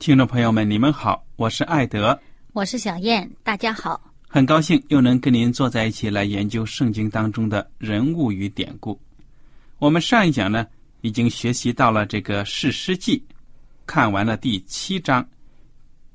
[0.00, 2.18] 听众朋友们，你们好，我是艾德，
[2.54, 8.98] 我是小燕，大家好，很高兴又能跟您坐在一起来研究圣经当中的人物与典故。
[9.78, 10.66] 我们上一讲呢。
[11.02, 13.18] 已经学习到了这个《士师记》，
[13.86, 15.26] 看完了第七章，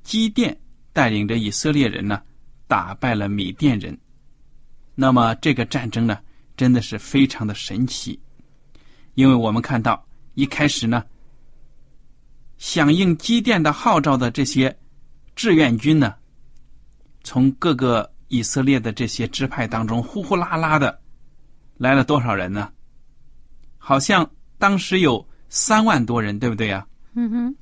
[0.04, 0.56] 基甸
[0.94, 2.22] 带领着以色列人呢，
[2.68, 3.98] 打败了米甸人。
[4.94, 6.20] 那么这个战争呢，
[6.56, 8.20] 真的是非常的神奇，
[9.16, 10.06] 因为我们看到
[10.36, 11.04] 一开始呢，
[12.66, 14.76] 响应基甸的号召的这些
[15.36, 16.16] 志愿军呢，
[17.24, 21.00] 从各个以色列的这些支派当中呼呼啦啦的
[21.78, 22.68] 来了多少人呢？
[23.78, 24.28] 好像。
[24.58, 26.88] 当时有三万多人，对不对呀？
[27.14, 27.56] 嗯哼。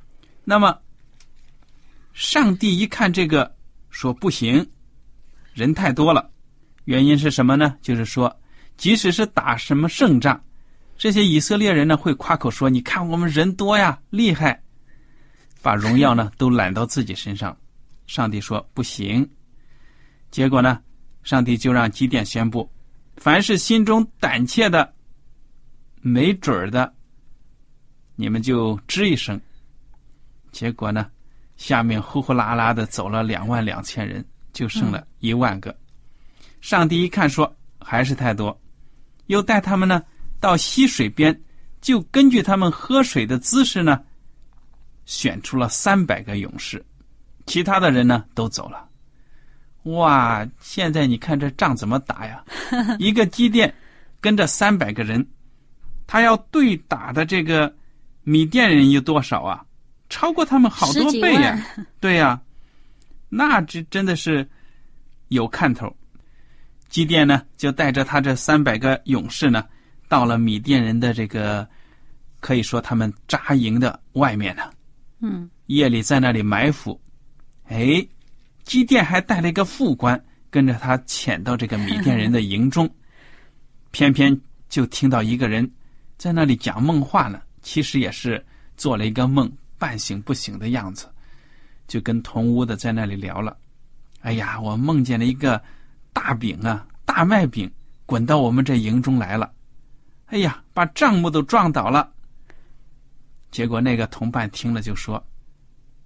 [0.45, 0.79] 那么，
[2.13, 3.53] 上帝一看这个，
[3.89, 4.65] 说不行，
[5.53, 6.29] 人太多了。
[6.85, 7.75] 原因是什么呢？
[7.81, 8.33] 就是说，
[8.77, 10.41] 即使是打什么胜仗，
[10.97, 14.57] 这些以色列人呢会夸口说：“你看我们人多呀，厉害。”
[15.63, 17.57] 把荣耀呢 都揽到自己身上。
[18.05, 19.27] 上帝说不行。
[20.29, 20.79] 结果呢，
[21.23, 22.69] 上帝就让基甸宣布：
[23.15, 24.93] 凡是心中胆怯的。
[26.01, 26.93] 没准儿的，
[28.17, 29.39] 你们就吱一声。
[30.51, 31.09] 结果呢，
[31.55, 35.73] 下面呼呼啦啦的走了两万两千人，就剩了一万个。
[36.59, 38.59] 上帝一看说还是太多，
[39.27, 40.03] 又带他们呢
[40.41, 41.41] 到溪水边，
[41.79, 44.03] 就根据他们喝水的姿势呢，
[45.05, 46.83] 选出了三百个勇士，
[47.45, 48.87] 其他的人呢都走了。
[49.83, 50.47] 哇！
[50.61, 52.43] 现在你看这仗怎么打呀？
[52.99, 53.73] 一个机电
[54.21, 55.25] 跟着三百个人。
[56.05, 57.73] 他要对打的这个
[58.23, 59.65] 米甸人有多少啊？
[60.09, 61.57] 超过他们好多倍呀！
[61.99, 62.39] 对呀，
[63.29, 64.47] 那这真的是
[65.29, 65.93] 有看头。
[66.89, 69.65] 基甸呢，就带着他这三百个勇士呢，
[70.07, 71.67] 到了米甸人的这个
[72.39, 74.69] 可以说他们扎营的外面呢。
[75.23, 75.49] 嗯。
[75.67, 76.99] 夜里在那里埋伏。
[77.63, 78.05] 哎，
[78.63, 82.87] 基甸还带了一个副官跟着他潜到这个米甸人的营中，
[83.91, 84.39] 偏偏
[84.69, 85.69] 就听到一个人。
[86.17, 88.45] 在那里讲梦话呢，其实也是
[88.77, 91.09] 做了一个梦，半醒不醒的样子，
[91.87, 93.57] 就跟同屋的在那里聊了。
[94.21, 95.61] 哎呀，我梦见了一个
[96.11, 97.69] 大饼啊，大麦饼
[98.05, 99.51] 滚到我们这营中来了。
[100.27, 102.11] 哎呀，把帐幕都撞倒了。
[103.53, 105.23] 结果那个同伴听了就说：“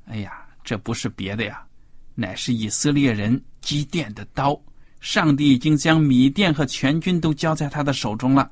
[0.06, 1.66] 哎呀，这不是别的呀，
[2.14, 4.62] 乃是以色列人积电的刀。
[5.00, 8.52] 上帝已经将米甸和全军都交在他的手中了。”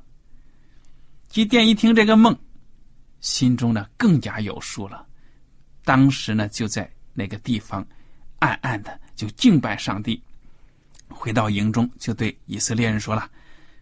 [1.28, 2.34] 基甸一听这个梦，
[3.20, 5.06] 心中呢更加有数了。
[5.84, 7.86] 当时呢就在那个地方，
[8.38, 10.22] 暗暗的就敬拜上帝。
[11.08, 13.30] 回到营中，就对以色列人说了：“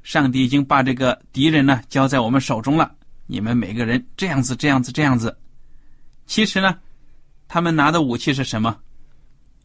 [0.02, 2.92] 上帝已经把这个敌人呢交在我们手中了。
[3.26, 5.36] 你们每个人这样子、这样子、这样子。”
[6.26, 6.78] 其实呢，
[7.48, 8.76] 他们拿的武器是什么？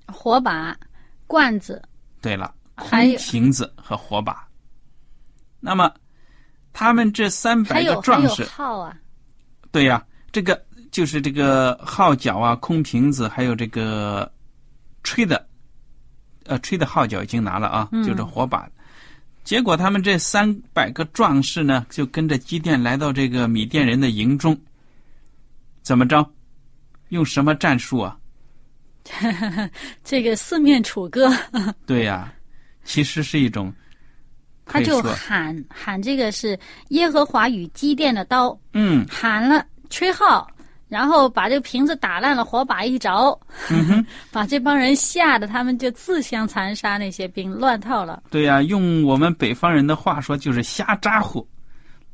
[0.07, 0.77] 火把、
[1.27, 1.81] 罐子。
[2.21, 4.47] 对了，空瓶子和火把。
[5.59, 5.93] 那么。
[6.71, 8.95] 他们这三百个壮士，号啊，
[9.71, 14.31] 对呀，这个就是这个号角啊，空瓶子，还有这个
[15.03, 15.45] 吹的，
[16.45, 18.69] 呃，吹的号角已经拿了啊，就是火把。
[19.49, 24.55] 结果他们这三百个壮士呢，就跟着基甸来到这个米甸人的营中，
[25.81, 26.23] 怎么着？
[27.07, 28.15] 用什么战术啊？
[30.05, 31.35] 这个四面楚歌，
[31.87, 32.31] 对呀、
[32.83, 33.73] 其实是一种，
[34.67, 36.55] 他就，喊喊这个是
[36.89, 39.03] 耶和华与基甸的刀，嗯。
[39.09, 40.47] 喊了吹号，
[40.89, 43.39] 然后把这个瓶子打烂了，火把一着，
[44.31, 48.23] 把这帮人吓得他们就自相残杀，那些兵乱套了。
[48.31, 51.47] 对呀、用我们北方人的话说，就是瞎咋呼，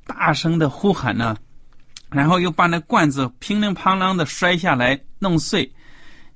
[0.06, 1.36] 大声的呼喊呢，
[2.12, 5.72] 然后又把那罐子乒铃乓啷的摔下来弄碎。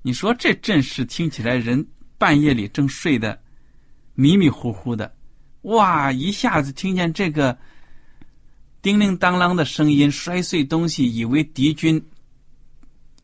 [0.01, 1.86] 你说这阵势听起来，人
[2.18, 3.38] 半夜里正睡得
[4.15, 5.13] 迷迷糊糊的，
[5.63, 6.09] 哇！
[6.09, 7.57] 一下子听见这个
[8.81, 12.01] 叮铃当啷的声音，摔碎东西，以为敌军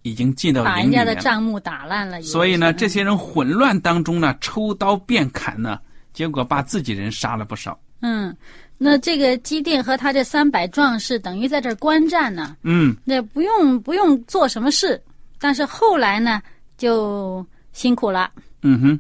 [0.06, 1.22] 已经进到把人家的营里面了。
[1.22, 5.80] 帐幕打烂了，所以呢，这些人混乱当中呢，抽刀便砍呢，
[6.14, 7.80] 结果把自己人杀了不少。
[8.02, 8.36] 嗯，
[8.78, 15.02] 那这个基甸和他这三百壮士等于在这儿观战呢，嗯，那不用不用做什么事，
[15.40, 16.40] 但是后来呢
[16.78, 17.44] 就
[17.74, 18.30] 辛苦了。
[18.62, 19.00] 嗯哼，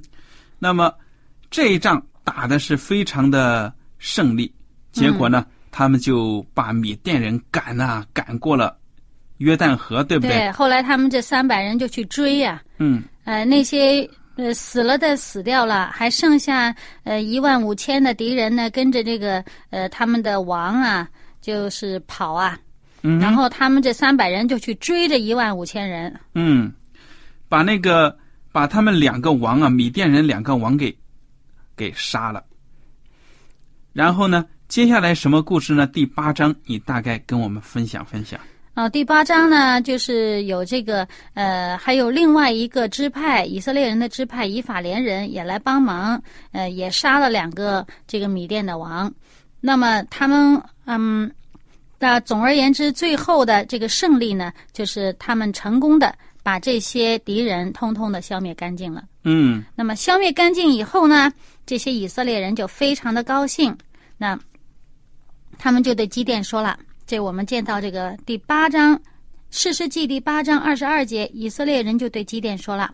[0.57, 0.91] 那么
[1.51, 4.51] 这一仗打的是非常的胜利，
[4.91, 8.75] 结果呢，他们就把米甸人赶呐、赶过了
[9.37, 10.35] 约旦河，对不对？
[10.37, 16.73] 对，后来他们这三百人就去追呀、嗯呃，那些呃死了的死掉了，还剩下
[17.03, 21.09] 呃一万五千的敌人呢，跟着这个呃他们的王啊，
[21.41, 22.57] 就是跑啊，
[23.01, 26.17] 嗯然后他们这三百人就去追这一万五千人。
[26.33, 26.71] 嗯，
[27.49, 28.17] 把那个
[28.51, 30.95] 把他们两个王啊，米甸人两个王给
[31.75, 32.43] 给杀了。
[33.91, 35.87] 然后呢，接下来什么故事呢？
[35.87, 38.39] 第八章，你大概跟我们分享分享。
[38.75, 49.11] 啊，第八章呢，就是有这个呃，还有另外一个支派，以色列人的支派以法连人也来帮忙，呃，也杀了两个这个米甸的王。
[49.61, 51.31] 那么他们嗯，
[51.97, 56.13] 那总而言之，最后的这个胜利呢，就是他们成功的
[56.43, 59.05] 把这些敌人通通的消灭干净了。
[59.23, 61.31] 嗯那么消灭干净以后呢，
[61.65, 63.73] 这些以色列人就非常的高兴。
[64.17, 64.37] 那
[65.57, 68.97] 他们就对基甸说了：“这我们见到这个第八章
[69.51, 72.91] 《士师记》第八章二十二节，以色列人就对基甸说了：‘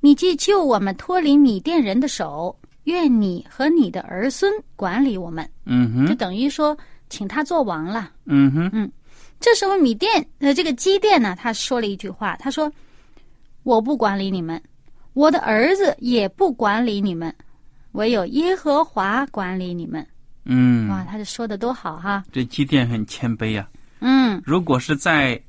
[0.00, 2.54] 你既救我们脱离米甸人的手，
[2.84, 6.76] 愿你和你的儿孙管理我们。’就嗯哼就等于说，
[7.08, 8.12] 请他做王了。
[8.26, 8.92] 嗯哼
[9.40, 12.70] 这时候米甸呃，这个基甸呢，他说了一句话，他说
[13.64, 14.62] ：“我不管理你们，
[15.14, 17.34] 我的儿子也不管理你们，
[17.92, 20.06] 唯有耶和华管理你们。”
[20.46, 22.24] 嗯，哇，他这说的多好哈！
[22.32, 23.68] 这基甸很谦卑呀、
[24.00, 25.40] 嗯，如果是在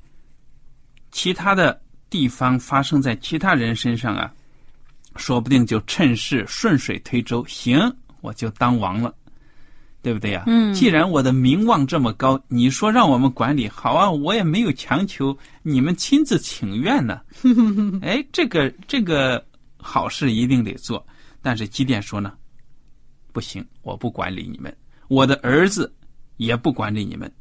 [1.11, 1.79] 其他的
[2.09, 4.33] 地方发生在其他人身上啊，
[5.15, 7.79] 说不定就趁势顺水推舟，行，
[8.21, 9.13] 我就当王了，
[10.01, 10.73] 对不对呀、嗯。
[10.73, 17.21] 既然我的名望这么高，你说让我们管理，好啊，我也没有强求，你们亲自请愿呢。
[18.01, 19.45] 哎，这个这个
[19.77, 21.05] 好事一定得做，
[21.41, 22.33] 但是基甸说呢，
[23.31, 24.75] 不行，我不管理你们，
[25.07, 25.93] 我的儿子
[26.37, 27.31] 也不管理你们。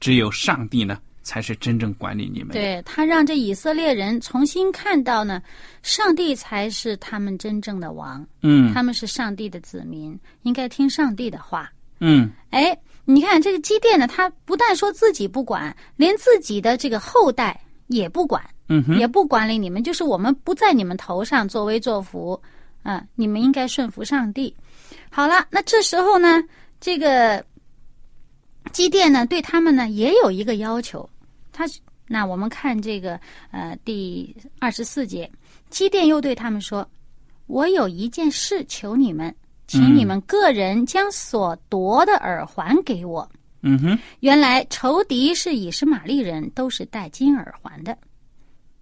[0.00, 2.50] 只有上帝呢，才是真正管理你们。
[2.50, 5.42] 对他让这以色列人重新看到呢，
[5.82, 11.72] 上帝才是他们真正的王，嗯他们是上帝的子民，应该听上帝的话。
[12.00, 22.38] 嗯哎，你看这个基甸呢，他不但说自己不管，连自己的这个后代也不管，嗯哼，也不管理你们，就是我们不在你们头上作威作福，
[22.82, 24.54] 啊、你们应该顺服上帝。
[25.08, 26.42] 好了，那这时候呢，
[26.84, 27.42] 这个
[28.70, 31.08] 基甸呢，对他们呢也有一个要求，
[31.50, 31.64] 他
[32.06, 33.18] 那我们看这个
[33.52, 35.30] 呃第二十四节，
[35.70, 36.86] 基甸又对他们说
[37.48, 39.34] ：“我有一件事求你们，
[39.66, 43.26] 请你们个人将所夺的耳环给我。
[43.62, 47.96] 嗯哼，原来仇敌是以实玛利人，都是戴金耳环的。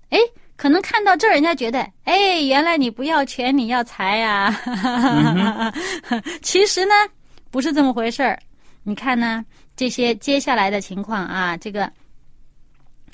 [0.08, 0.18] 哎，
[0.56, 4.52] 可能看到这儿，人家觉得，哎，原来你不要权，你要财呀、
[6.42, 6.94] 其实呢，
[7.52, 8.36] 不是这么回事儿。
[8.82, 9.44] 你看呢，
[9.76, 11.88] 这些接下来的情况啊，这个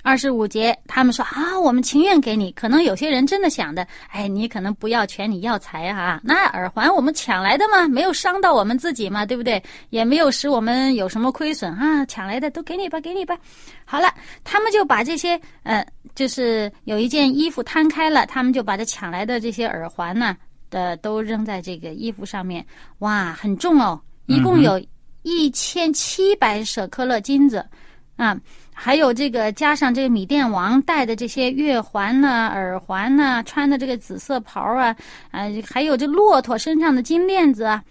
[0.04, 2.52] 二十五节，他们说啊，我们情愿给你。
[2.52, 6.20] 可能有些人真的想的，哎，你可能不要权，你要财啊。
[6.22, 9.62] 那耳环我们抢来的嘛，没有伤到我们自己嘛，对不对？
[9.90, 13.36] 也没有使我们有什么亏损啊，抢来的都给你吧，给你吧。
[13.84, 14.14] 好了，
[14.44, 20.36] 他们就把这些呃，就是有一件衣服摊开了，他们就把这抢来的这些耳环呢
[20.70, 22.64] 的都扔在这个衣服上面。
[23.00, 24.80] 哇，很重哦，一共有
[25.22, 27.64] 一千七百舍克勒金子
[28.16, 28.38] 啊。
[28.80, 34.94] 还有这个加上这个米甸王戴的这些月环呐、耳环呐、穿的这个紫色袍啊，
[35.32, 37.82] 啊，还有这骆驼身上的金链子啊。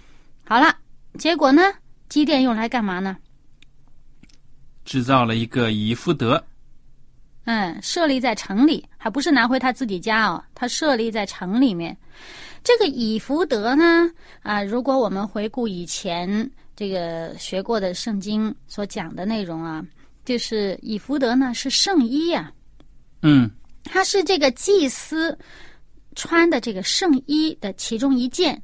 [0.46, 0.74] 好了，
[1.20, 1.62] 结果呢，
[2.08, 3.17] 基甸用来干嘛呢？
[4.86, 6.41] 制造了一个以弗德，
[7.44, 11.98] 嗯，设立在城里，还不是拿回他自己家哦，他设立在城里面。
[12.64, 14.10] 这个以福德呢，
[14.42, 19.86] 啊，如果我们回顾以前这个学过的圣经所讲的内容啊，
[20.26, 22.52] 就是以福德呢是圣衣呀、
[23.22, 23.50] 嗯。
[23.90, 25.38] 它是这个祭司
[26.14, 28.62] 穿的这个圣衣的其中一件，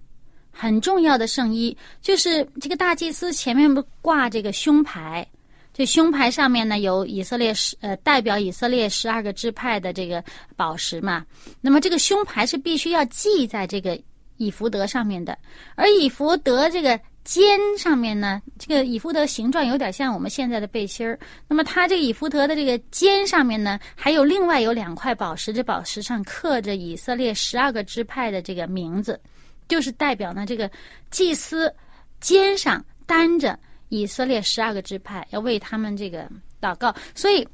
[0.51, 5.25] 很重要的圣衣，就是这个大祭司前面不挂这个胸牌，
[5.73, 10.23] 这胸牌上面呢有以色列十呃代表以色列十二个支派的这个
[10.55, 11.25] 宝石嘛，
[11.59, 13.99] 那么这个胸牌是必须要系在这个
[14.37, 15.37] 以福德上面的，
[15.75, 21.17] 而以福德这个肩上面呢，这个以福德形状有点像我们现在的背心儿。
[21.47, 29.19] 那么它这个以福德的这个肩上面呢，还有另外有两块宝石，这宝石上刻着以色列十二个支派的这个名字，
[29.67, 30.69] 就是代表呢这个
[31.09, 31.73] 祭司
[32.19, 33.57] 肩上担着
[33.93, 36.27] 以色列十二个支派，要为他们这个
[36.59, 36.91] 祷告。
[37.13, 37.47] 所以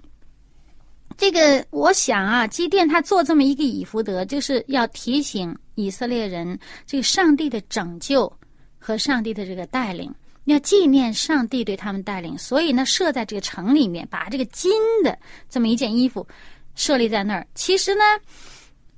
[1.17, 8.31] 这个我想啊，基甸他做这么一个以福德，就是要提醒以色列人这个上帝的拯救
[8.77, 10.09] 和上帝的这个带领，
[10.45, 12.37] 要纪念上帝对他们带领。
[12.37, 14.71] 所以呢，设在这个城里面，把这个金
[15.03, 15.19] 的
[15.49, 16.25] 这么一件衣服
[16.73, 17.45] 设立在那儿。
[17.53, 18.03] 其实呢，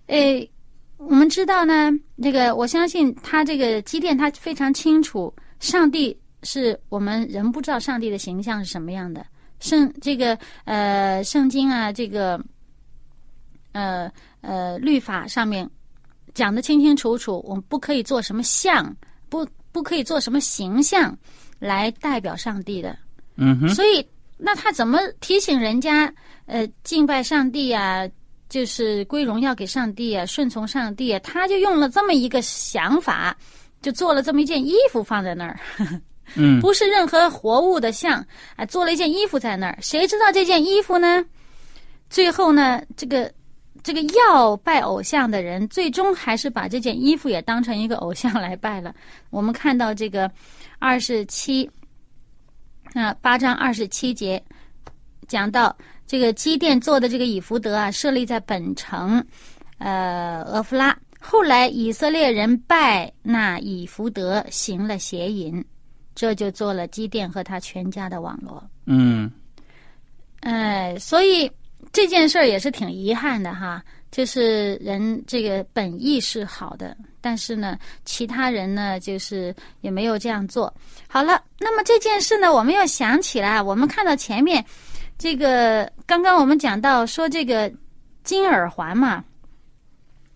[0.05, 0.47] 呃，
[0.97, 9.25] 我们知道呢，这个我相信他这个基甸他非常清楚，上帝是我们人不知道上帝的形象是什么样的。
[9.59, 12.43] 圣这个呃圣经啊，这个
[13.73, 15.69] 呃呃律法上面
[16.33, 18.95] 讲的清清楚楚，我们不可以做什么像，
[19.29, 21.15] 不不可以做什么形象
[21.59, 22.97] 来代表上帝的。
[23.35, 24.03] 嗯哼，所以
[24.37, 26.11] 那他怎么提醒人家
[26.47, 28.09] 呃敬拜上帝啊，
[28.49, 31.19] 就是归荣耀给上帝啊，顺从上帝啊？
[31.19, 33.37] 他就用了这么一个想法，
[33.79, 35.59] 就做了这么一件衣服放在那儿。
[36.35, 39.77] 嗯不是任何活物的像，啊，做了一件衣服在那儿。
[39.81, 41.23] 谁知道这件衣服呢？
[42.09, 43.31] 最后呢，这个
[43.83, 48.93] 这个要拜偶像的人，最终还是把这件衣服也当成一个偶像来拜了。
[49.29, 50.29] 我们看到这个
[50.77, 51.69] 二十七
[52.93, 54.43] 啊八章二十七节
[55.27, 59.25] 讲到这个基甸做的这个以福德啊，设立在本城，
[59.77, 60.97] 呃，俄弗拉。
[61.23, 65.63] 后来以色列人拜那以福德，行了邪淫。
[66.15, 68.63] 这就做了基甸和他全家的网络。
[68.85, 69.31] 嗯
[70.41, 71.51] 哎，所以
[71.91, 73.83] 这件事儿也是挺遗憾的哈。
[74.11, 80.73] 就是人这个本意是好的，但是呢，其他人呢，就是也没有这样做。
[81.07, 84.65] 好了，那么这件事呢，我们又想起来，我们看到前面
[85.17, 87.71] 这个，刚刚我们讲到说这个
[88.23, 89.23] 金耳环嘛。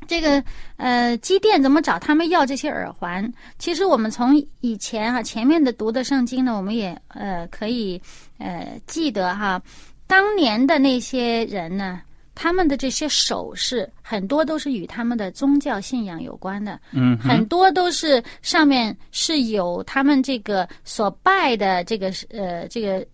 [0.07, 0.43] 这个
[0.77, 3.31] 呃，机电怎么找他们要这些耳环？
[3.59, 8.01] 其实我们从以前啊前面的读的圣经呢，我们也呃可以
[8.37, 9.61] 呃记得哈，
[10.07, 12.01] 当年的那些人呢，
[12.33, 23.05] 他们的这些首饰很多都是与他们的宗教信仰有关的，嗯，很多都是上面是有他们这个所拜的这个呃这个。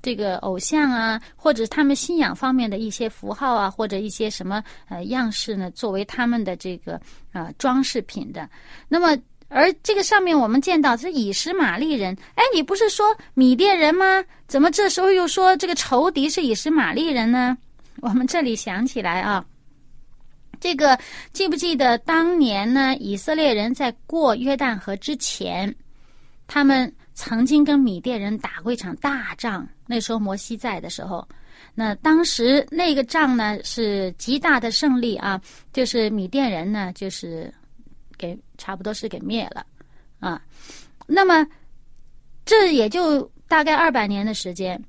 [0.00, 7.00] 这个偶像啊，或者他们信仰方面的一些符号啊，或者一些什么呃样式呢，作为他们的这个、
[7.32, 8.48] 呃、装饰品的。
[8.88, 9.16] 那么，
[9.48, 14.24] 而这个上面我们见到是以实玛利人，哎，你不是说米甸人吗？
[14.48, 17.56] 怎么这时候又说这个仇敌是以实玛利人呢？
[18.00, 19.44] 我们这里想起来啊，
[20.60, 20.98] 这个
[21.32, 22.96] 记不记得当年呢？
[22.96, 25.72] 以色列人在过约旦河之前，
[26.46, 26.90] 他们。
[27.14, 31.26] 曾经跟米甸人打过一场大仗，那时候摩西在的时候，
[31.72, 35.40] 那当时那个仗呢是极大的胜利啊，
[35.72, 37.52] 就是米甸人呢就是
[38.18, 39.64] 给差不多是给灭了
[40.18, 40.42] 啊。
[41.06, 41.46] 那么
[42.44, 44.82] 这也就大概二百年的时间，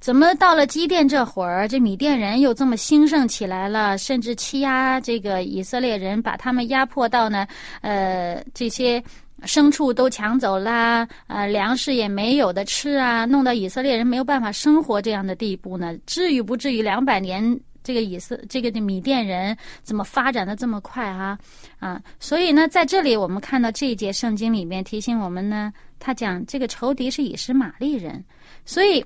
[0.00, 7.46] 怎么到了基甸这会儿，这米甸人又这么兴盛起来了，甚至欺压这个以色列人，把他们压迫到呢
[7.80, 9.02] 呃这些。
[9.42, 15.96] 牲畜都抢走啦，呃，粮食也没有的吃啊，弄到以色列人没有办法生活这样的地步呢？
[16.06, 21.38] 至于不至于两百年，这个以色这个的米甸人怎么发展的这么快啊？
[21.78, 28.22] 啊，所以呢，在这里我们看到这一节圣经里面提醒我们呢，他讲这个仇敌是以实玛利人，
[28.66, 29.04] 所以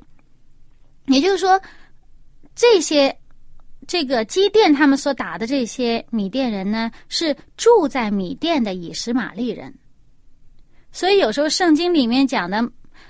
[1.06, 1.60] 也就是说，
[2.56, 3.16] 这些
[3.86, 9.72] 这个基甸他们所打的这些米甸人呢，是住在米甸的以实玛利人。
[10.94, 12.56] 所以有时候圣经里面讲的，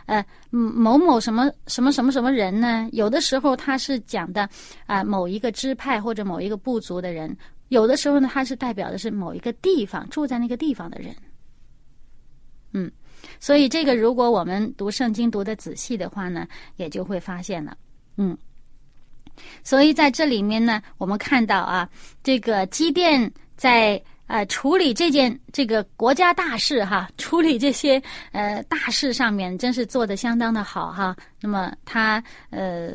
[0.07, 2.88] 呃，某某什么什么什么什么人呢？
[2.93, 4.49] 有的时候他是讲的
[4.87, 7.37] 啊、某一个支派或者某一个部族的人，
[7.69, 11.14] 有的时候呢，他是代表的是某一个地方住在那个地方的人。
[12.73, 12.91] 嗯，
[13.38, 17.76] 所以这个如果我们读圣经读的仔细的话呢，也就会发现了，
[18.17, 18.37] 嗯。
[19.62, 21.87] 所以在这里面呢，我们看到啊，
[22.23, 24.03] 这个机电在
[24.35, 31.17] 呃处理这件这个国家大事哈， 处理这些呃大事上面，真是做的相当的好哈。
[31.41, 32.91] 那么他呃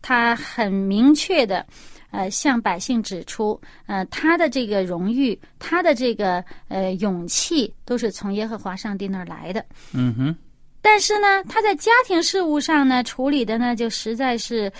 [0.00, 1.66] 他很明确的
[2.12, 9.66] 呃向百姓指出，呃他的这个荣誉，他的这个呃勇气，都是从耶和华上帝那儿来的。
[9.92, 10.36] 嗯哼。
[10.80, 14.72] 但是呢，他在家庭事务上呢处理的呢，就实在是。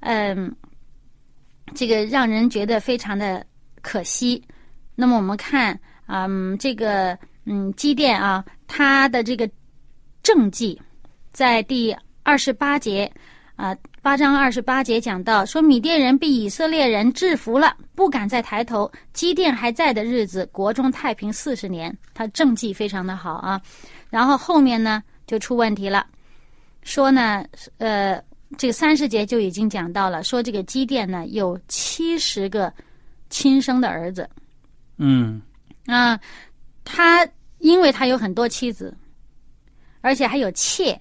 [0.00, 0.54] 嗯，
[1.74, 3.44] 这个让人觉得非常的
[3.82, 4.42] 可惜。
[4.96, 9.48] 那么我们看，嗯，这个嗯，基甸啊，他的这个
[10.24, 10.76] 政绩，
[11.32, 13.08] 在第二十八节
[13.54, 18.90] 啊，八章二十八节讲到，说米甸人被以色列人制服了，不敢再抬头。
[19.12, 23.60] 基甸还在的日子，国中太平四十年，他政绩非常的好啊。
[24.10, 26.06] 然后后面呢，就出问题了，
[26.82, 27.44] 说呢，
[27.78, 28.20] 呃。
[28.56, 32.72] 这个三十节就已经讲到了，说这个基甸呢有七十个
[33.28, 34.26] 亲生的儿子，
[34.96, 35.40] 嗯
[35.86, 36.18] 啊，
[36.84, 38.96] 他因为他有很多妻子，
[40.00, 41.00] 而且还有妾，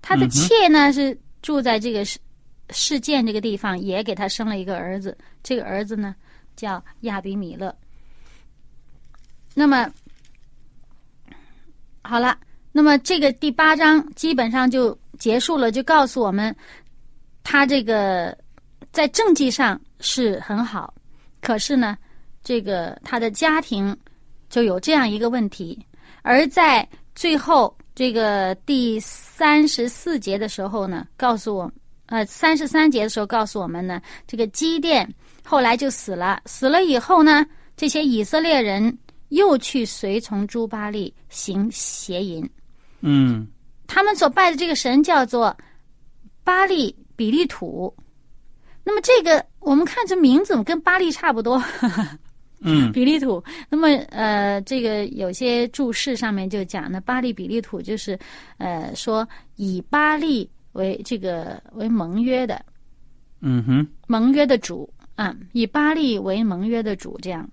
[0.00, 2.18] 他的妾呢是住在这个事
[2.70, 6.14] 事件这个地方，也给他生了一个儿子，这个儿子呢
[6.56, 7.74] 叫亚比米勒。
[9.54, 9.90] 那么
[12.02, 12.38] 好了，
[12.72, 14.96] 那么这个第八章基本上就。
[15.18, 16.56] 结束了，就告诉我们，
[17.44, 18.36] 他这个
[18.90, 20.92] 在政绩上是很好，
[21.40, 21.96] 可是呢，
[22.42, 23.96] 这个他的家庭
[24.48, 25.78] 就有这样一个问题。
[26.22, 31.72] 而在最后这个第三十四节的时候呢，告诉我，
[32.06, 35.08] 呃，三十三节的时候告诉我们呢，这个基甸
[35.44, 36.40] 后来就死了。
[36.46, 37.44] 死了以后呢，
[37.76, 38.96] 这些以色列人
[39.28, 42.48] 又去随从朱巴利行邪淫。
[43.00, 43.46] 嗯。
[43.88, 45.54] 他们所拜的这个神叫做
[46.44, 47.94] 巴利比利土，
[48.82, 51.62] 那么这个我们看这名字跟巴利差不多，
[52.62, 53.42] 嗯，比利土。
[53.68, 58.18] 那么呃，这个有些注释上面就讲呢，巴利比利土就是
[58.58, 62.64] 呃说以巴利为这个为盟约的，
[63.40, 67.48] 嗯哼，盟约的主啊，以巴利为盟约的主这样，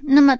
[0.00, 0.36] 那么。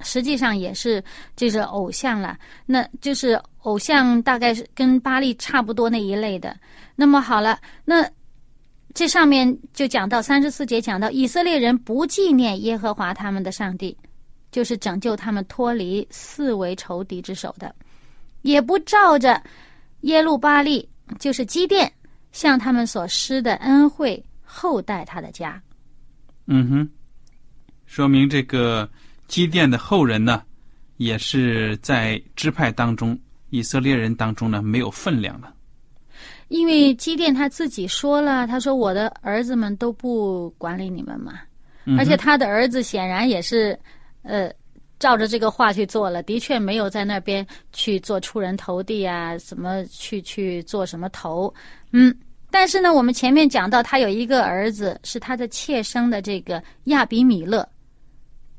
[0.00, 1.02] 实际上也是
[1.36, 2.36] 就是偶像了，
[2.66, 6.54] 那就是偶像，大概是跟巴利差不多那一类的。
[6.96, 8.04] 那么好了，那
[8.94, 13.94] 这上面就讲到三十四节，讲到以色列人不纪念耶和华他们的上帝，
[14.50, 17.74] 就是拯救他们脱离四维仇敌之手的，
[18.42, 19.42] 也不照着
[20.02, 21.92] 耶路巴利，就是基甸
[22.32, 25.60] 向他们所施的恩惠厚待他的家。
[26.46, 26.90] 嗯哼，
[27.84, 28.88] 说明这个。
[29.26, 30.42] 基甸的后人呢，
[30.98, 35.53] 也是在支派当中，以色列人当中呢没有分量了。
[36.48, 41.40] 因为基甸他自己说了，他说我的儿子们都不管理你们嘛，
[41.98, 43.78] 而且他的儿子显然也是，
[44.22, 44.50] 呃，
[44.98, 51.52] 照着这个话去做了，的确没有在那边去做出人头地啊，什么去去做什么头，
[51.92, 52.14] 嗯。
[52.50, 57.68] 但是呢，我们前面讲到他有一个儿子是他的妾生的这个亚比米勒。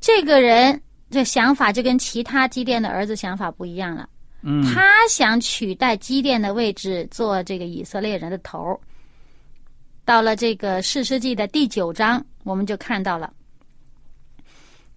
[0.00, 4.06] 这个人这想法就跟其他基甸的儿子想法不一样了。
[4.42, 8.80] 嗯，他想取代基甸的位置，做这个以色列人的头。
[10.04, 13.32] 到了这个《四世纪》的第九章，我们就看到了。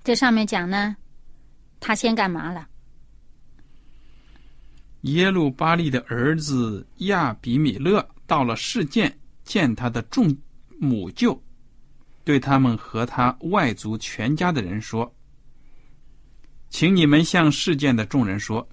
[0.04, 0.96] 这上面讲呢，
[1.80, 2.68] 他先干嘛了？
[5.02, 10.36] 耶路巴利的儿子亚比米勒到了事件，见他的众
[10.78, 11.42] 母舅。
[12.24, 15.12] 对他们和他外族全家的人说
[16.70, 18.68] ：“请你们向世件的众人说，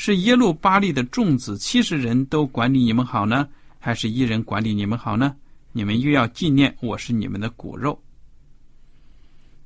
[0.00, 3.48] 是耶路巴利的众子七十人都管理你们好呢，
[3.80, 5.34] 还是一人管理你们好呢？
[5.72, 8.00] 你们又要纪念我是你们的骨肉。”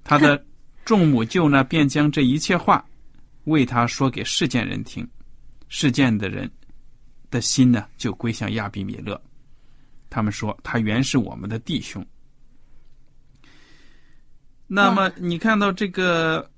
[0.03, 0.43] 他的
[0.87, 2.83] 众母舅呢，便将这一切话
[3.45, 5.07] 为他说给世件人听，
[5.69, 6.51] 世件的人
[7.31, 9.21] 的心呢，就归向亚比米勒。
[10.09, 12.05] 他们说：“他原是我们的弟兄。”
[14.67, 16.51] 那么你看到这个，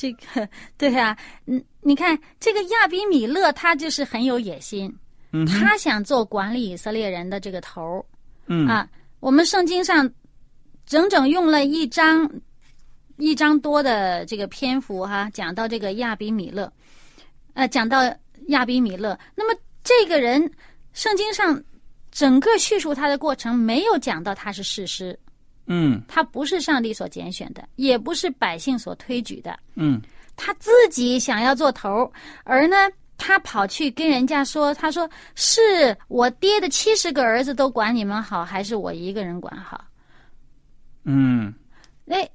[0.00, 4.90] 这个对啊，嗯，你看这个亚比米勒，他就是很有野心，
[5.32, 8.04] 嗯，他想做管理以色列人的这个头儿，
[8.46, 8.88] 嗯啊，
[9.20, 10.10] 我们圣经上
[10.86, 12.26] 整整用了一章
[13.18, 16.72] 一章多的这个篇幅哈，讲到这个亚比米勒，
[17.52, 17.98] 呃，讲到
[18.46, 20.50] 亚比米勒，那么这个人
[20.94, 21.62] 圣经上
[22.10, 25.18] 整个叙述他的过程没有讲到他是事师。
[25.72, 29.56] 嗯，他不是上帝所拣选的，也不是百姓所推举的。
[29.76, 30.02] 嗯，
[30.34, 32.76] 他自己想要做头，而呢，
[33.16, 39.84] 他跑去跟人家说：“他说是我爹的七十个儿子都管你们好，还是我一个人管好？”
[41.06, 41.54] 嗯
[42.08, 42.28] 哎，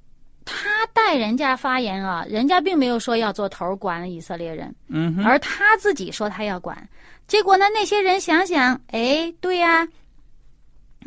[0.45, 6.87] 他代人家发言啊，人家并没有说要做头管以色列人，嗯，而他自己说他要管。
[7.27, 9.85] 结果呢，那些人想想，哎，对呀、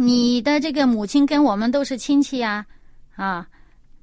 [0.01, 2.65] 你的这个母亲跟我们都是亲戚呀、
[3.17, 3.45] 啊，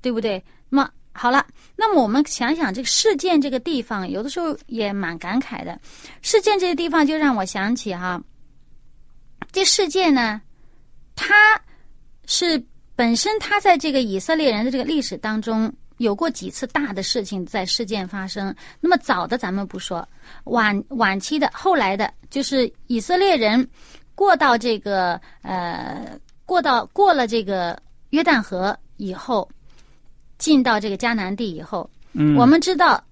[0.01, 0.43] 对不对？
[0.67, 1.45] 那么好了，
[1.77, 5.79] 那么我们想想这个事件这个地方，有的时候也蛮感慨的。
[6.21, 8.21] 事件这个地方就让我想起哈，
[9.53, 10.41] 这事件呢，
[11.15, 11.33] 它
[12.25, 12.61] 是
[12.93, 18.53] 本身它在这个以色列人的这个历史当中有过几次大的事情在事件发生。
[18.81, 20.05] 那么早的咱们不说，
[20.43, 23.65] 晚晚期的后来的，就是以色列人
[24.15, 27.77] 过到这个呃过到过了这个
[28.11, 29.47] 约旦河以后，
[30.37, 33.03] 进到这个迦南地以后，嗯，我们知道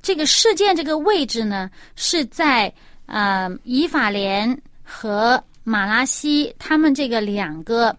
[0.00, 2.72] 这个事件这个位置呢是在
[3.06, 7.94] 呃以法莲和马拉西他们这个两个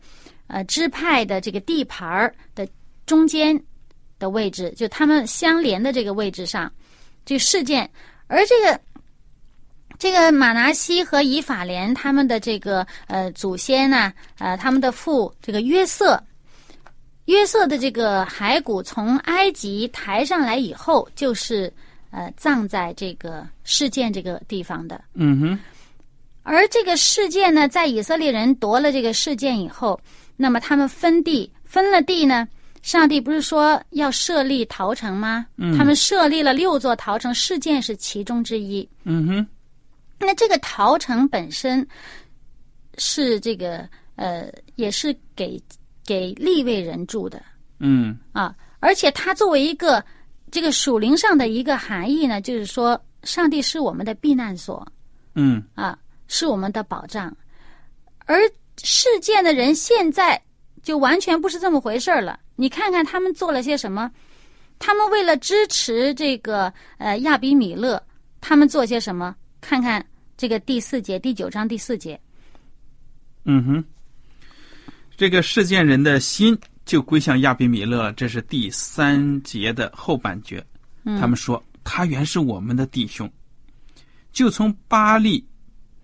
[0.48, 2.68] 呃支派的这个地盘儿的
[3.06, 3.62] 中间
[4.18, 6.72] 的位置，就他们相连的这个位置上，
[7.26, 7.90] 这个事件，
[8.28, 8.80] 而这个。
[10.02, 16.20] 这个马拿西和以法莲他们的这个呃祖先呢，呃他们的父这个约瑟，
[17.26, 21.72] 约瑟的这个骸骨从埃及抬上来以后，就是
[22.10, 25.00] 呃葬在这个事件这个地方的。
[25.14, 25.60] 嗯哼，
[26.42, 30.02] 而这个事件呢，在以色列人夺了这个事件以后，
[30.36, 32.48] 那么他们分地，分了地呢，
[32.82, 35.46] 上帝不是说要设立陶城吗？
[35.58, 38.90] 嗯他们设立了六座陶城，事件是其中之一。
[39.04, 39.48] 嗯哼，
[40.22, 41.86] 那这个陶城本身
[42.98, 45.62] 是这个呃，也是给
[46.06, 47.42] 给立位人住的。
[47.80, 50.04] 嗯啊，而且它作为一个
[50.52, 54.86] 这个属灵上的一个含义呢，就是说，上帝是我们的避难所
[55.34, 57.36] 嗯啊，是我们的保障。
[58.26, 58.40] 而
[58.84, 60.40] 事件的人现在
[60.84, 62.40] 就完全不是这么回事儿了。
[62.56, 64.12] 你看看他们做了些什么？
[64.78, 68.02] 他们为了支持这个呃亚比米勒，
[68.40, 69.36] 他们做些什么？
[69.60, 70.04] 看看
[70.42, 72.20] 这个第四节第九章第四节。
[73.46, 73.84] 嗯哼，
[75.16, 80.66] 这个事件人的心就归向亚比米勒，这是第三节的后半节。
[81.20, 83.32] 他们说他原是我们的弟兄，
[84.32, 85.46] 就从巴利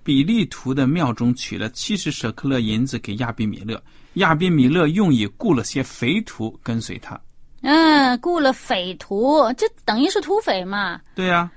[0.04, 3.82] 比利图的庙中取了七十舍克勒银子给亚比米勒，
[4.14, 7.20] 亚比米勒用以雇了些匪徒跟随他。
[7.64, 11.52] 嗯，雇了匪徒，这等于是土匪嘛，对呀、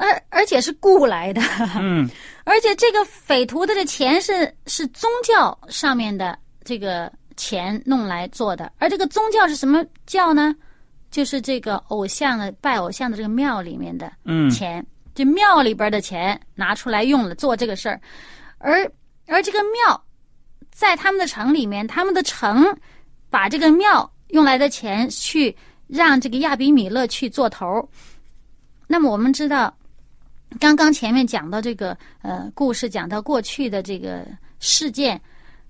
[0.00, 1.42] 而而且是雇来的。
[1.78, 2.08] 嗯
[2.44, 10.54] 而且这个匪徒的这钱是是宗教上面的这个钱弄来做的，而这个宗教是什么教呢？
[11.10, 14.84] 就是这个偶像的拜偶像的这个庙里面的嗯钱，
[15.14, 18.00] 这庙里边的钱拿出来用了做这个事儿，
[18.58, 18.90] 而
[19.26, 20.02] 而这个庙
[20.70, 22.64] 在他们的城里面，他们的城
[23.28, 25.54] 把这个庙用来的钱去
[25.88, 27.86] 让这个亚比米勒去做头儿。
[28.86, 29.72] 那么我们知道，
[30.58, 34.26] 刚刚前面讲到这个呃故事，讲到过去的这个
[34.58, 35.20] 事件，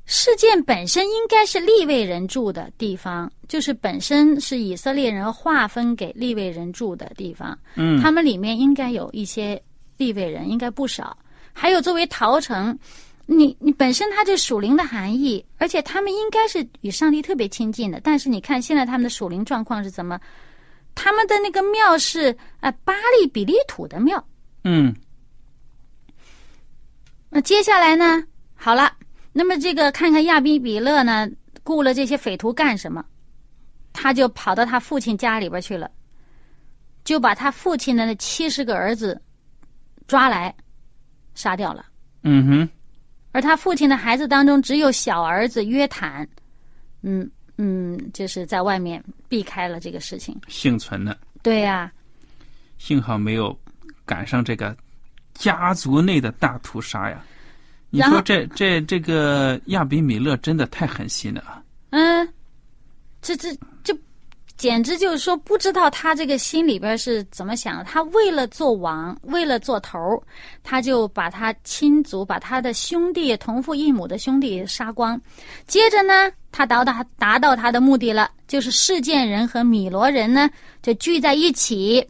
[0.06, 7.56] 事件本身应该是立位人住的地方，就是本身是以色列人划分给立位人住的地方。
[7.76, 9.62] 嗯他们里面应该有一些
[9.96, 11.16] 立位人，应该不少。
[11.52, 12.76] 还有作为陶城，
[13.26, 18.00] 你你本身它这属灵的含义，而且他们应该是与上帝特别亲近的。
[18.02, 20.18] 但是你看现在他们的属灵状况是怎么？
[20.94, 24.24] 他们的那个庙是呃巴利比利土的庙。
[24.64, 24.94] 嗯
[27.30, 28.22] 那接下来呢？
[28.54, 28.92] 好了，
[29.32, 31.28] 那么这个看看亚比比勒呢，
[31.62, 33.04] 雇了这些匪徒干什么？
[33.92, 35.90] 他就跑到他父亲家里边去了，
[37.04, 39.20] 就把他父亲的那七十个儿子
[40.06, 40.54] 抓来
[41.34, 41.86] 杀掉了。
[42.22, 42.68] 嗯哼，
[43.32, 46.28] 而他父亲的孩子当中，只有小儿子约坦，
[47.02, 50.38] 嗯嗯，就是在外面避开了这个事情。
[50.48, 51.92] 幸存的，对呀、
[52.78, 53.56] 幸好没有
[54.10, 54.76] 赶上这个
[55.34, 57.24] 家族内的大屠杀呀。
[57.90, 61.62] 你说这这这个亚比米勒真的太狠心了啊！
[61.90, 62.28] 嗯，
[63.22, 63.96] 这这这，
[64.56, 67.84] 简直就是说，不知道他这个心里边是怎么想的。
[67.84, 69.98] 他为了做王，为了做头，
[70.62, 75.20] 他就把他亲族、把他的兄弟、同父异母的兄弟杀光。
[75.66, 80.48] 接着呢，他达到达到他的目的了，就是事件人和米罗人呢
[80.80, 82.06] 就聚在一起，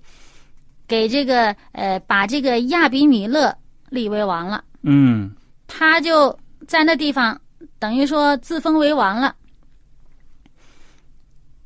[0.90, 3.56] 给这个呃把这个亚比米勒
[3.90, 4.64] 立为王了。
[4.82, 5.30] 嗯
[5.68, 7.40] 他就在那地方
[7.78, 9.32] 等于说自封为王了。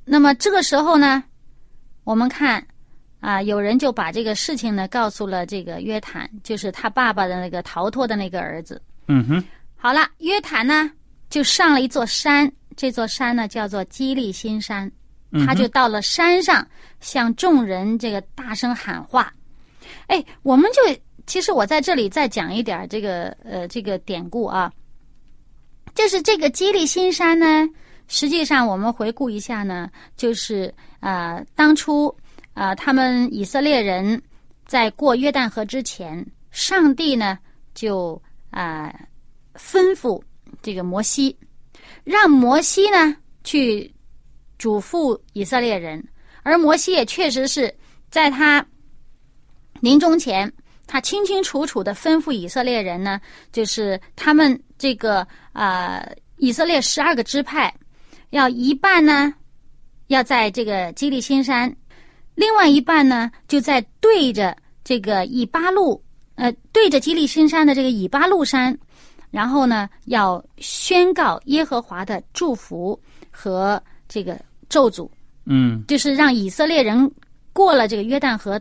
[0.05, 1.25] 那么这个时候呢，
[2.05, 2.63] 我们看
[3.21, 8.83] 啊，有人就把这个事情呢告诉了这个约坦，就是他爸爸的那个逃脱的那个儿子。
[9.09, 9.43] 嗯哼，
[9.75, 10.91] 好了，约坦呢
[11.31, 14.93] 就上了一座山，这座山呢叫做基利新山，嗯
[15.47, 16.66] 他就到了山上，
[17.01, 19.33] 向众人这个大声喊话。
[20.07, 24.70] 哎，我们就其实我在这里再讲一点这个呃这个典故啊，
[25.94, 27.68] 就是这个基利新山呢，
[28.09, 32.14] 实际上我们回顾一下呢，就是啊、当初
[32.53, 34.20] 啊、他们以色列人
[34.66, 37.38] 在过约旦河之前，上帝呢
[37.75, 38.20] 就
[38.51, 38.94] 啊、
[39.55, 40.23] 吩咐
[40.62, 41.37] 这个摩西，
[42.05, 43.92] 让摩西呢去
[44.64, 46.03] 嘱咐以色列人，
[46.42, 47.70] 而摩西也确实是
[48.09, 48.66] 在他
[49.81, 50.50] 临终前，
[50.87, 53.20] 他清清楚楚的吩咐以色列人呢，
[53.53, 56.03] 就是他们这个啊、
[56.38, 57.70] 以色列十二个支派，
[58.31, 59.35] 要一半呢
[60.07, 61.70] 要在这个基利新山，
[62.35, 66.03] 另外一半呢就在对着这个以巴路，
[66.37, 68.74] 呃，对着基利新山的这个以巴路山，
[69.31, 72.98] 然后呢要宣告耶和华的祝福
[73.31, 75.09] 和这个咒诅，
[75.46, 77.11] 嗯就是让以色列人
[77.53, 78.61] 过了这个约旦河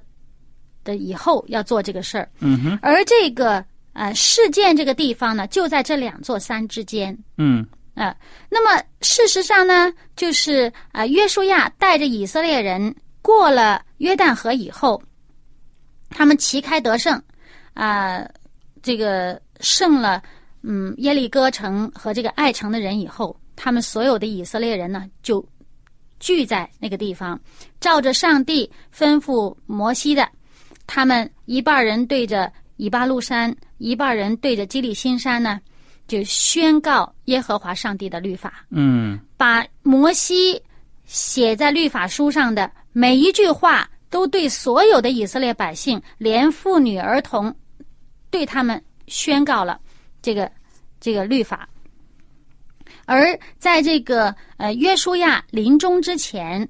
[0.84, 2.30] 的以后要做这个事儿。
[2.40, 3.64] 嗯哼，而这个
[3.94, 7.18] 呃事件这个地方呢，就在这两座山之间。
[7.38, 8.16] 嗯啊、
[8.50, 15.02] 那么事实上呢，就是啊、呃约书亚带着以色列人过了约旦河以后，
[16.10, 17.22] 他们旗开得胜，
[17.76, 18.28] 啊、
[18.82, 20.22] 这个胜了
[20.64, 25.46] 嗯耶利哥城和这个爱城的人以后，他们所有的以色列人呢就
[26.24, 27.38] 聚在那个地方，
[27.82, 30.26] 照着上帝吩咐摩西的，
[30.88, 35.60] 他们一半人对着以巴路山，一半人对着基利新山呢，
[36.08, 39.20] 就宣告耶和华上帝的律法，嗯。
[39.36, 40.62] 把摩西
[41.06, 47.54] 写在律法书上的每一句话，都对所有的以色列百姓，连妇女儿童，
[48.30, 49.78] 对他们宣告了
[50.22, 50.50] 这个
[51.02, 51.68] 这个律法。
[53.06, 56.68] 而在这个呃约书亚临终之前，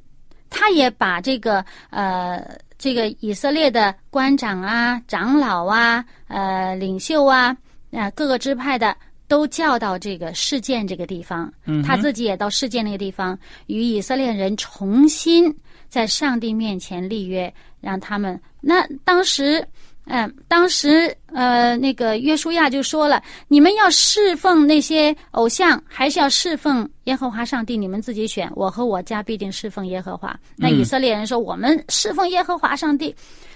[0.50, 7.56] 他也把这个呃这个以色列的官长啊、长老啊、呃领袖啊、
[7.92, 8.96] 啊、各个支派的
[9.28, 15.56] 都叫到这个事件这个地方，嗯他自己也到事件那个地方，与以色列人重新
[15.88, 19.66] 在上帝面前立约，让他们那当时。
[20.06, 27.78] 嗯，当时呃，那个约书亚就说了：“你们要侍奉那些偶像，还是要侍奉耶和华上帝？
[27.78, 28.52] 你们自己选。
[28.56, 33.16] 我和我家必定侍奉耶和华。”那嗯以色列人说：“我们侍奉耶和华上帝。”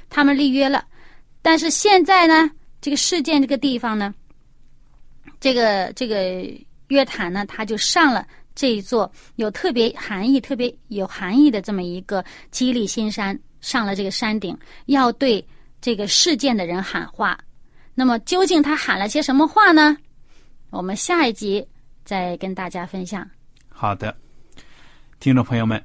[0.10, 0.86] 他们立约了。
[1.42, 4.14] 但是现在呢，这个事件这个地方呢，
[5.42, 6.50] 这个这个
[6.88, 15.46] 约坦呢，他就上了这一座有特别含义、特别有含义的这么一个基利新山，上了这个山顶，要对
[15.88, 17.40] 这个事件的人喊话。
[17.96, 19.96] 那么究竟他喊了些什么话呢？
[20.70, 21.66] 我们下一集
[22.04, 23.26] 再跟大家分享。
[23.70, 24.14] 好的，
[25.22, 25.82] 听众朋友们，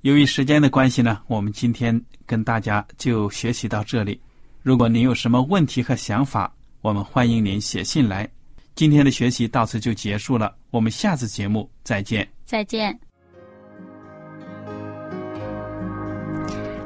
[0.00, 4.20] 由于时间的关系呢，我们今天跟大家就学习到这里。
[4.62, 8.28] 如果您有什么问题和想法，我们欢迎您写信来。
[8.74, 12.28] 今天的学习到此就结束了，我们下次节目再见。
[12.44, 12.98] 再见。